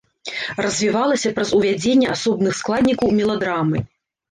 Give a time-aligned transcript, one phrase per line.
[0.65, 3.87] Развівалася праз увядзенне асобных складнікаў меладрамы.